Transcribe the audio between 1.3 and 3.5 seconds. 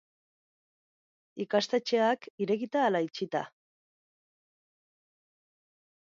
Ikastetxeak, irekita ala itxita?